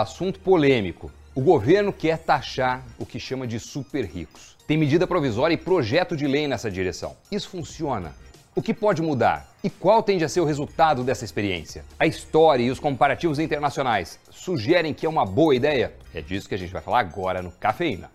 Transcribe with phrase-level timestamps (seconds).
[0.00, 1.08] Assunto polêmico.
[1.36, 4.56] O governo quer taxar o que chama de super ricos.
[4.66, 7.14] Tem medida provisória e projeto de lei nessa direção.
[7.30, 8.12] Isso funciona.
[8.56, 9.48] O que pode mudar?
[9.62, 11.84] E qual tende a ser o resultado dessa experiência?
[11.96, 15.94] A história e os comparativos internacionais sugerem que é uma boa ideia?
[16.12, 18.10] É disso que a gente vai falar agora no Cafeína.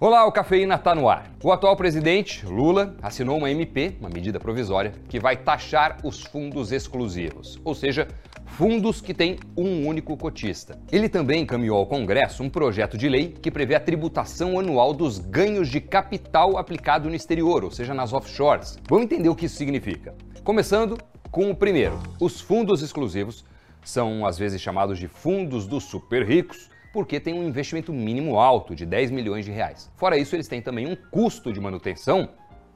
[0.00, 1.28] Olá, o Cafeína está no ar.
[1.42, 6.70] O atual presidente, Lula, assinou uma MP, uma medida provisória, que vai taxar os fundos
[6.70, 8.06] exclusivos, ou seja,
[8.46, 10.78] fundos que têm um único cotista.
[10.92, 15.18] Ele também encaminhou ao Congresso um projeto de lei que prevê a tributação anual dos
[15.18, 18.78] ganhos de capital aplicado no exterior, ou seja, nas offshores.
[18.88, 20.14] Vamos entender o que isso significa.
[20.44, 20.96] Começando
[21.28, 21.98] com o primeiro.
[22.20, 23.44] Os fundos exclusivos
[23.84, 28.74] são às vezes chamados de fundos dos super ricos porque tem um investimento mínimo alto
[28.74, 29.88] de 10 milhões de reais.
[29.94, 32.30] Fora isso, eles têm também um custo de manutenção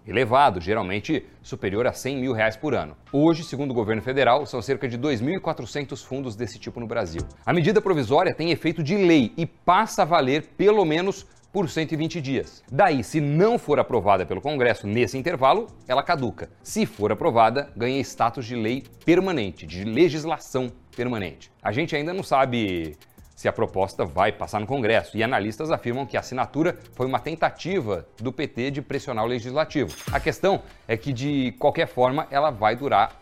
[0.07, 2.97] elevado, geralmente superior a 100 mil reais por ano.
[3.13, 7.23] Hoje, segundo o governo federal, são cerca de 2.400 fundos desse tipo no Brasil.
[7.45, 12.21] A medida provisória tem efeito de lei e passa a valer pelo menos por 120
[12.21, 12.63] dias.
[12.71, 16.49] Daí, se não for aprovada pelo Congresso nesse intervalo, ela caduca.
[16.63, 21.51] Se for aprovada, ganha status de lei permanente, de legislação permanente.
[21.61, 22.97] A gente ainda não sabe
[23.35, 25.17] se a proposta vai passar no Congresso.
[25.17, 29.95] E analistas afirmam que a assinatura foi uma tentativa do PT de pressionar o legislativo.
[30.13, 33.21] A questão é que, de qualquer forma, ela vai durar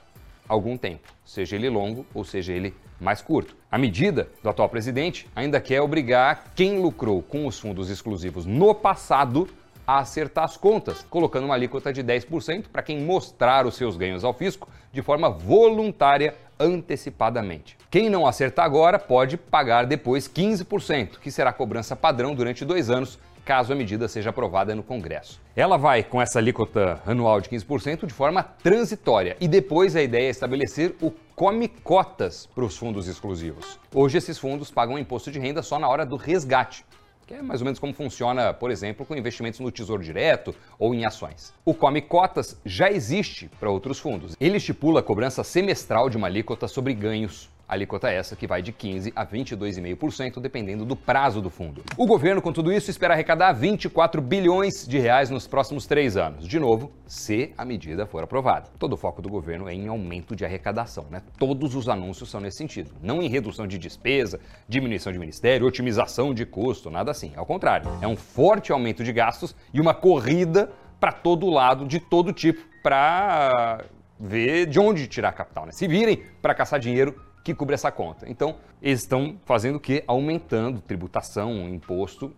[0.48, 3.56] algum tempo, seja ele longo ou seja ele mais curto.
[3.70, 8.75] A medida do atual presidente ainda quer obrigar quem lucrou com os fundos exclusivos no
[8.75, 9.48] passado
[9.86, 14.25] a acertar as contas, colocando uma alíquota de 10% para quem mostrar os seus ganhos
[14.25, 17.77] ao fisco de forma voluntária antecipadamente.
[17.91, 23.19] Quem não acertar agora pode pagar depois 15%, que será cobrança padrão durante dois anos,
[23.44, 25.41] caso a medida seja aprovada no Congresso.
[25.56, 30.27] Ela vai com essa alíquota anual de 15% de forma transitória e depois a ideia
[30.27, 33.78] é estabelecer o come cotas para os fundos exclusivos.
[33.94, 36.84] Hoje esses fundos pagam imposto de renda só na hora do resgate,
[37.30, 40.92] que é mais ou menos como funciona, por exemplo, com investimentos no Tesouro Direto ou
[40.92, 41.54] em ações.
[41.64, 44.36] O Come Cotas já existe para outros fundos.
[44.41, 48.72] Ele estipula a cobrança semestral de uma alíquota sobre ganhos Alíquota essa que vai de
[48.72, 51.84] 15% a 22,5%, dependendo do prazo do fundo.
[51.97, 56.48] O governo, com tudo isso, espera arrecadar 24 bilhões de reais nos próximos três anos.
[56.48, 58.70] De novo, se a medida for aprovada.
[58.76, 61.22] Todo o foco do governo é em aumento de arrecadação, né?
[61.38, 62.91] Todos os anúncios são nesse sentido.
[63.00, 67.31] Não em redução de despesa, diminuição de ministério, otimização de custo, nada assim.
[67.37, 72.00] Ao contrário, é um forte aumento de gastos e uma corrida para todo lado, de
[72.00, 73.84] todo tipo, para
[74.19, 75.66] ver de onde tirar capital.
[75.66, 75.72] Né?
[75.72, 78.28] Se virem para caçar dinheiro que cubre essa conta.
[78.28, 80.04] Então, eles estão fazendo o quê?
[80.06, 82.34] Aumentando tributação, imposto,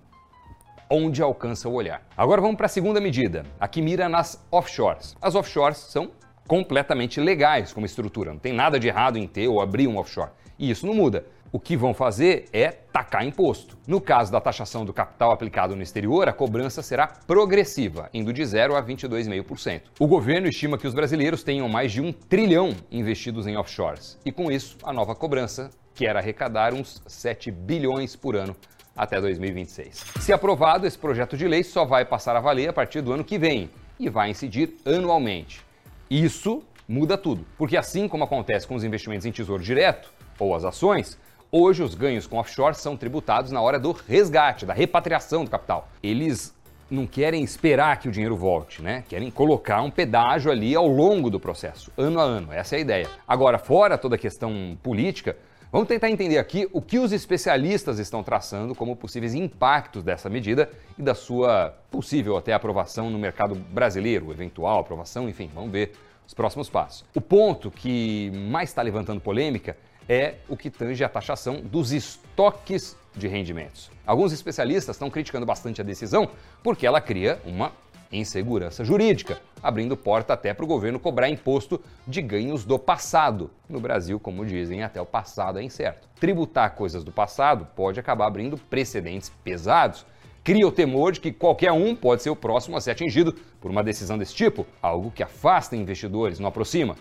[0.88, 2.06] onde alcança o olhar.
[2.16, 5.16] Agora vamos para a segunda medida, a que mira nas offshores.
[5.20, 6.10] As offshores são
[6.46, 10.30] completamente legais como estrutura, não tem nada de errado em ter ou abrir um offshore.
[10.58, 13.76] E isso não muda o que vão fazer é tacar imposto.
[13.86, 18.44] No caso da taxação do capital aplicado no exterior, a cobrança será progressiva, indo de
[18.44, 19.82] 0 a 22,5%.
[20.00, 24.32] O governo estima que os brasileiros tenham mais de um trilhão investidos em offshores, e
[24.32, 28.56] com isso, a nova cobrança quer arrecadar uns 7 bilhões por ano
[28.96, 30.04] até 2026.
[30.20, 33.24] Se aprovado, esse projeto de lei só vai passar a valer a partir do ano
[33.24, 33.68] que vem
[34.00, 35.60] e vai incidir anualmente.
[36.08, 40.64] Isso muda tudo, porque assim como acontece com os investimentos em tesouro direto ou as
[40.64, 41.18] ações,
[41.54, 45.86] Hoje, os ganhos com offshore são tributados na hora do resgate, da repatriação do capital.
[46.02, 46.56] Eles
[46.90, 49.04] não querem esperar que o dinheiro volte, né?
[49.06, 52.50] Querem colocar um pedágio ali ao longo do processo, ano a ano.
[52.54, 53.10] Essa é a ideia.
[53.28, 55.36] Agora, fora toda a questão política,
[55.70, 60.70] vamos tentar entender aqui o que os especialistas estão traçando como possíveis impactos dessa medida
[60.98, 65.92] e da sua possível até aprovação no mercado brasileiro, eventual aprovação, enfim, vamos ver
[66.26, 67.04] os próximos passos.
[67.14, 69.76] O ponto que mais está levantando polêmica
[70.08, 73.90] é o que tange a taxação dos estoques de rendimentos.
[74.06, 76.30] Alguns especialistas estão criticando bastante a decisão
[76.62, 77.72] porque ela cria uma
[78.12, 83.50] insegurança jurídica, abrindo porta até para o governo cobrar imposto de ganhos do passado.
[83.68, 86.08] No Brasil, como dizem, até o passado é incerto.
[86.20, 90.04] Tributar coisas do passado pode acabar abrindo precedentes pesados.
[90.44, 93.70] Cria o temor de que qualquer um pode ser o próximo a ser atingido por
[93.70, 96.96] uma decisão desse tipo, algo que afasta investidores, não aproxima.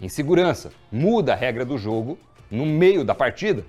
[0.00, 2.18] Insegurança muda a regra do jogo
[2.50, 3.64] no meio da partida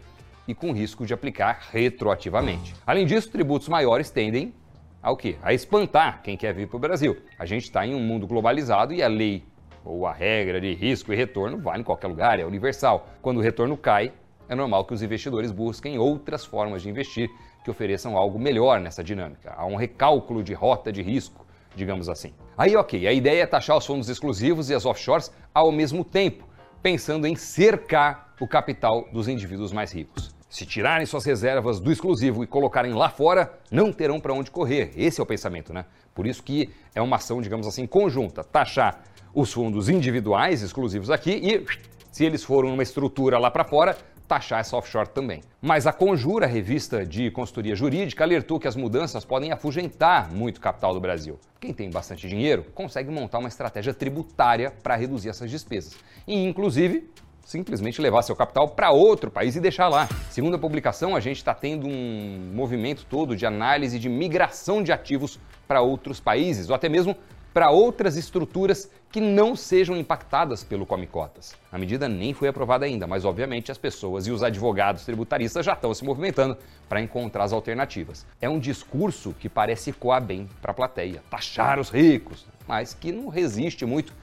[0.46, 2.76] e com risco de aplicar retroativamente.
[2.86, 4.54] Além disso, tributos maiores tendem
[5.02, 5.38] ao quê?
[5.42, 7.16] A espantar quem quer vir para o Brasil.
[7.40, 9.46] A gente está em um mundo globalizado e a lei
[9.86, 13.08] ou a regra de risco e retorno vale em qualquer lugar, é universal.
[13.22, 14.12] Quando o retorno cai,
[14.50, 17.30] é normal que os investidores busquem outras formas de investir
[17.64, 19.54] que ofereçam algo melhor nessa dinâmica.
[19.56, 21.47] Há um recálculo de rota de risco,
[21.78, 22.34] digamos assim.
[22.58, 26.46] Aí, ok, a ideia é taxar os fundos exclusivos e as offshores ao mesmo tempo,
[26.82, 30.36] pensando em cercar o capital dos indivíduos mais ricos.
[30.50, 34.92] Se tirarem suas reservas do exclusivo e colocarem lá fora, não terão para onde correr.
[34.96, 35.86] Esse é o pensamento, né?
[36.16, 38.44] Por isso que é uma ação, digamos assim, conjunta.
[38.44, 39.04] Taxar
[39.34, 41.66] os fundos individuais exclusivos aqui e,
[42.12, 43.98] se eles foram numa estrutura lá para fora,
[44.28, 45.42] taxar essa offshore também.
[45.62, 50.94] Mas a Conjura, revista de consultoria jurídica, alertou que as mudanças podem afugentar muito capital
[50.94, 51.40] do Brasil.
[51.60, 55.96] Quem tem bastante dinheiro consegue montar uma estratégia tributária para reduzir essas despesas.
[56.28, 57.10] E, inclusive,
[57.48, 60.10] simplesmente levar seu capital para outro país e deixar lá.
[60.30, 64.92] Segundo a publicação, a gente está tendo um movimento todo de análise de migração de
[64.92, 67.16] ativos para outros países, ou até mesmo
[67.58, 71.56] para outras estruturas que não sejam impactadas pelo Come Cotas.
[71.72, 75.74] A medida nem foi aprovada ainda, mas obviamente as pessoas e os advogados tributaristas já
[75.74, 76.56] estão se movimentando
[76.88, 78.28] para encontrar as alternativas.
[78.40, 83.12] É um discurso que parece coar bem para a plateia, taxar os ricos, mas que
[83.12, 84.14] não resiste muito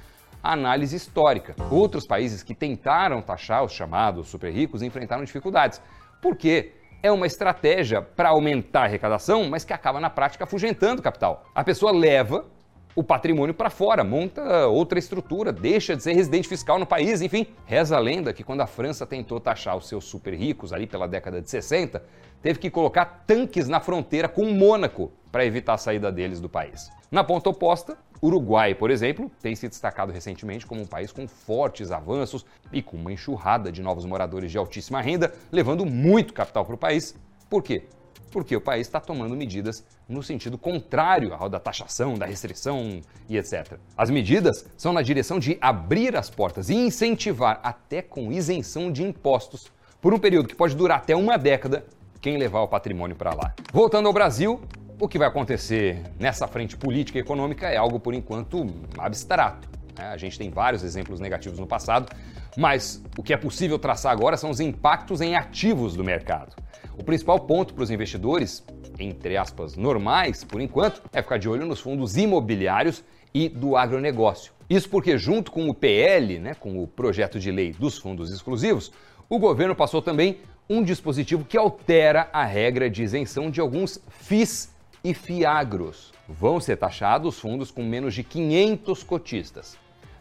[0.41, 1.57] análise histórica.
[1.73, 5.83] Outros países que tentaram taxar os chamados super ricos enfrentaram dificuldades.
[6.23, 6.71] Por quê?
[7.03, 11.45] É uma estratégia para aumentar a arrecadação, mas que acaba na prática afugentando o capital.
[11.53, 12.54] A pessoa leva
[12.97, 17.47] o patrimônio para fora, monta outra estrutura, deixa de ser residente fiscal no país, enfim.
[17.67, 21.09] Reza a lenda que quando a França tentou taxar os seus super ricos ali pela
[21.09, 22.03] década de 60,
[22.41, 26.91] teve que colocar tanques na fronteira com Mônaco para evitar a saída deles do país.
[27.11, 31.91] Na ponta oposta, Uruguai, por exemplo, tem se destacado recentemente como um país com fortes
[31.91, 36.75] avanços e com uma enxurrada de novos moradores de altíssima renda, levando muito capital para
[36.75, 37.15] o país.
[37.51, 37.85] Por quê?
[38.35, 43.37] Porque o país está tomando medidas no sentido contrário ao da taxação, da restrição e
[43.37, 43.79] etc.
[43.97, 49.05] As medidas são na direção de abrir as portas e incentivar, até com isenção de
[49.05, 49.71] impostos,
[50.01, 51.87] por um período que pode durar até uma década,
[52.21, 53.55] quem levar o patrimônio para lá.
[53.73, 54.61] Voltando ao Brasil,
[54.99, 58.67] o que vai acontecer nessa frente política e econômica é algo, por enquanto,
[58.99, 59.69] abstrato.
[59.97, 60.07] Né?
[60.07, 62.13] A gente tem vários exemplos negativos no passado,
[62.57, 66.64] mas o que é possível traçar agora são os impactos em ativos do mercado.
[66.97, 68.65] O principal ponto para os investidores,
[68.99, 73.03] entre aspas, normais, por enquanto, é ficar de olho nos fundos imobiliários
[73.35, 74.53] e do agronegócio.
[74.71, 78.93] Isso porque, junto com o PL, né, com o projeto de lei dos fundos exclusivos,
[79.29, 80.39] o governo passou também
[80.71, 86.13] um dispositivo que altera a regra de isenção de alguns FIIs e fiagros.
[86.29, 89.77] Vão ser taxados fundos com menos de 500 cotistas.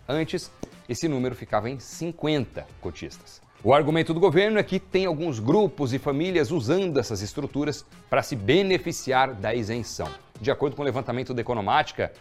[0.08, 0.52] Antes,
[0.90, 3.42] esse número ficava em 50 cotistas.
[3.66, 8.22] O argumento do governo é que tem alguns grupos e famílias usando essas estruturas para
[8.22, 10.10] se beneficiar da isenção.
[10.42, 12.12] De acordo com o levantamento da Economática,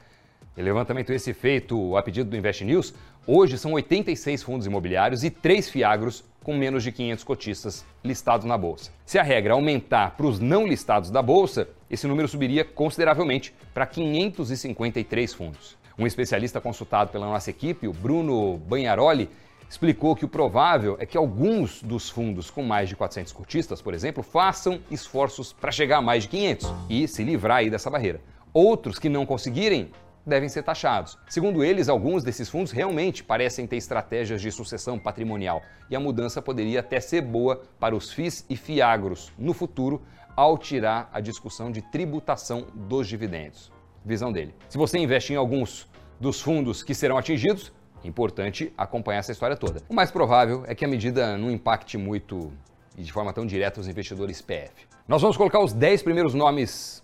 [0.56, 2.94] levantamento esse feito a pedido do Invest News,
[3.26, 8.56] hoje são 86 fundos imobiliários e 3 fiagros com menos de 500 cotistas listados na
[8.56, 8.92] bolsa.
[9.04, 13.84] Se a regra aumentar para os não listados da bolsa, esse número subiria consideravelmente para
[13.84, 15.76] 553 fundos.
[15.98, 19.28] Um especialista consultado pela nossa equipe, o Bruno Banharoli,
[19.72, 23.94] explicou que o provável é que alguns dos fundos com mais de 400 cotistas, por
[23.94, 28.20] exemplo, façam esforços para chegar a mais de 500 e se livrar aí dessa barreira.
[28.52, 29.90] Outros que não conseguirem
[30.26, 31.18] devem ser taxados.
[31.26, 36.42] Segundo eles, alguns desses fundos realmente parecem ter estratégias de sucessão patrimonial e a mudança
[36.42, 40.02] poderia até ser boa para os FIIs e FIAGROS no futuro
[40.36, 43.72] ao tirar a discussão de tributação dos dividendos.
[44.04, 44.54] Visão dele.
[44.68, 45.88] Se você investe em alguns
[46.20, 47.72] dos fundos que serão atingidos,
[48.04, 49.80] importante acompanhar essa história toda.
[49.88, 52.52] O mais provável é que a medida não impacte muito
[52.96, 54.86] e de forma tão direta os investidores PF.
[55.08, 57.02] Nós vamos colocar os 10 primeiros nomes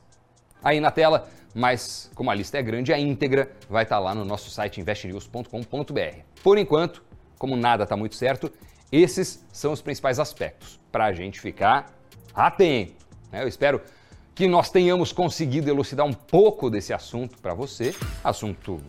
[0.63, 4.25] aí na tela mas como a lista é grande, a íntegra vai estar lá no
[4.25, 6.21] nosso site investnews.com.br.
[6.43, 7.03] Por enquanto,
[7.39, 8.53] como nada está muito certo,
[8.93, 11.93] esses são os principais aspectos para a gente ficar
[12.35, 13.07] atento.
[13.33, 13.43] Né?
[13.43, 13.81] Eu espero
[14.35, 18.81] que nós tenhamos conseguido elucidar um pouco desse assunto para você, assunto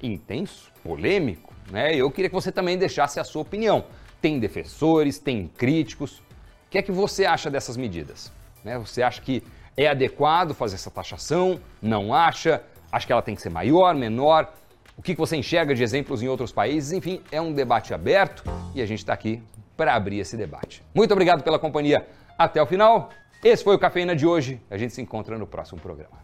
[0.00, 1.94] intenso, polêmico, né?
[1.94, 3.84] Eu queria que você também deixasse a sua opinião.
[4.20, 6.18] Tem defensores, tem críticos.
[6.18, 8.32] O que é que você acha dessas medidas?
[8.64, 8.78] Né?
[8.78, 9.42] Você acha que
[9.76, 11.60] é adequado fazer essa taxação?
[11.80, 12.62] Não acha?
[12.90, 14.52] Acha que ela tem que ser maior, menor?
[14.96, 16.92] O que você enxerga de exemplos em outros países?
[16.92, 19.42] Enfim, é um debate aberto e a gente está aqui
[19.76, 20.82] para abrir esse debate.
[20.94, 22.06] Muito obrigado pela companhia
[22.38, 23.08] até o final.
[23.42, 24.60] Esse foi o Cafeína de hoje.
[24.70, 26.18] A gente se encontra no próximo programa.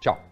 [0.00, 0.30] Tchau.